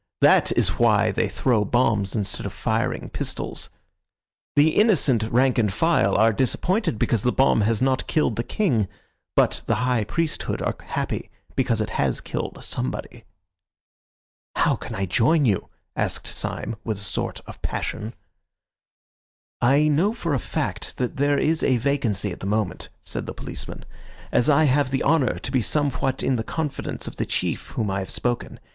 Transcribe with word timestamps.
That 0.21 0.51
is 0.57 0.79
why 0.79 1.11
they 1.11 1.29
throw 1.29 1.63
bombs 1.63 2.15
instead 2.15 2.47
of 2.47 2.53
firing 2.53 3.11
pistols. 3.11 3.69
The 4.55 4.69
innocent 4.69 5.21
rank 5.31 5.59
and 5.59 5.71
file 5.71 6.15
are 6.15 6.33
disappointed 6.33 6.97
because 6.97 7.21
the 7.21 7.31
bomb 7.31 7.61
has 7.61 7.83
not 7.83 8.07
killed 8.07 8.35
the 8.35 8.43
king; 8.43 8.87
but 9.35 9.61
the 9.67 9.75
high 9.85 10.03
priesthood 10.03 10.59
are 10.63 10.75
happy 10.83 11.29
because 11.55 11.81
it 11.81 11.91
has 12.01 12.19
killed 12.19 12.63
somebody." 12.63 13.25
"How 14.55 14.75
can 14.75 14.95
I 14.95 15.05
join 15.05 15.45
you?" 15.45 15.69
asked 15.95 16.25
Syme, 16.25 16.77
with 16.83 16.97
a 16.97 17.01
sort 17.01 17.41
of 17.45 17.61
passion. 17.61 18.15
"I 19.61 19.87
know 19.87 20.13
for 20.13 20.33
a 20.33 20.39
fact 20.39 20.97
that 20.97 21.17
there 21.17 21.37
is 21.37 21.61
a 21.61 21.77
vacancy 21.77 22.31
at 22.31 22.39
the 22.39 22.47
moment," 22.47 22.89
said 23.03 23.27
the 23.27 23.35
policeman, 23.35 23.85
"as 24.31 24.49
I 24.49 24.63
have 24.63 24.89
the 24.89 25.03
honour 25.03 25.37
to 25.37 25.51
be 25.51 25.61
somewhat 25.61 26.23
in 26.23 26.37
the 26.37 26.43
confidence 26.43 27.07
of 27.07 27.17
the 27.17 27.25
chief 27.27 27.69
of 27.69 27.75
whom 27.75 27.91
I 27.91 27.99
have 27.99 28.09
spoken. 28.09 28.59